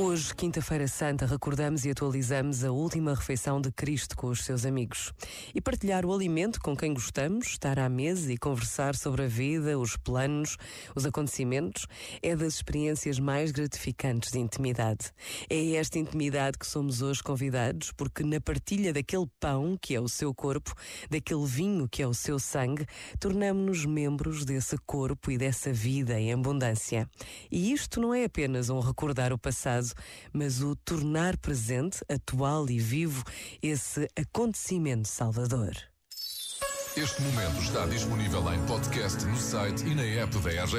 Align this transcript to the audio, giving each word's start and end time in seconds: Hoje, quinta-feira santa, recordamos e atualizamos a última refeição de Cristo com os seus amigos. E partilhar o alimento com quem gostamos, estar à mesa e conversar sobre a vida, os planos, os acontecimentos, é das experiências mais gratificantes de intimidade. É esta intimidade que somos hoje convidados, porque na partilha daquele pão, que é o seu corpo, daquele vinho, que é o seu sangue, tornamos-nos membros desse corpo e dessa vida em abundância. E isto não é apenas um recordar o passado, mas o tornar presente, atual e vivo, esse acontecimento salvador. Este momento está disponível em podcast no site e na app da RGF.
Hoje, 0.00 0.32
quinta-feira 0.32 0.86
santa, 0.86 1.26
recordamos 1.26 1.84
e 1.84 1.90
atualizamos 1.90 2.62
a 2.62 2.70
última 2.70 3.16
refeição 3.16 3.60
de 3.60 3.72
Cristo 3.72 4.16
com 4.16 4.28
os 4.28 4.44
seus 4.44 4.64
amigos. 4.64 5.12
E 5.52 5.60
partilhar 5.60 6.06
o 6.06 6.14
alimento 6.14 6.60
com 6.60 6.76
quem 6.76 6.94
gostamos, 6.94 7.48
estar 7.48 7.80
à 7.80 7.88
mesa 7.88 8.32
e 8.32 8.38
conversar 8.38 8.94
sobre 8.94 9.24
a 9.24 9.26
vida, 9.26 9.76
os 9.76 9.96
planos, 9.96 10.56
os 10.94 11.04
acontecimentos, 11.04 11.88
é 12.22 12.36
das 12.36 12.54
experiências 12.54 13.18
mais 13.18 13.50
gratificantes 13.50 14.30
de 14.30 14.38
intimidade. 14.38 15.10
É 15.50 15.72
esta 15.72 15.98
intimidade 15.98 16.58
que 16.58 16.66
somos 16.68 17.02
hoje 17.02 17.20
convidados, 17.20 17.90
porque 17.90 18.22
na 18.22 18.40
partilha 18.40 18.92
daquele 18.92 19.26
pão, 19.40 19.76
que 19.82 19.96
é 19.96 20.00
o 20.00 20.08
seu 20.08 20.32
corpo, 20.32 20.76
daquele 21.10 21.44
vinho, 21.44 21.88
que 21.88 22.04
é 22.04 22.06
o 22.06 22.14
seu 22.14 22.38
sangue, 22.38 22.86
tornamos-nos 23.18 23.84
membros 23.84 24.44
desse 24.44 24.78
corpo 24.86 25.32
e 25.32 25.36
dessa 25.36 25.72
vida 25.72 26.20
em 26.20 26.32
abundância. 26.32 27.10
E 27.50 27.72
isto 27.72 28.00
não 28.00 28.14
é 28.14 28.22
apenas 28.22 28.70
um 28.70 28.78
recordar 28.78 29.32
o 29.32 29.38
passado, 29.38 29.87
mas 30.32 30.60
o 30.60 30.76
tornar 30.76 31.36
presente, 31.36 32.04
atual 32.08 32.68
e 32.68 32.78
vivo, 32.78 33.22
esse 33.62 34.08
acontecimento 34.16 35.08
salvador. 35.08 35.72
Este 36.96 37.22
momento 37.22 37.62
está 37.62 37.86
disponível 37.86 38.52
em 38.52 38.66
podcast 38.66 39.24
no 39.24 39.36
site 39.36 39.86
e 39.86 39.94
na 39.94 40.02
app 40.02 40.36
da 40.38 40.50
RGF. 40.50 40.76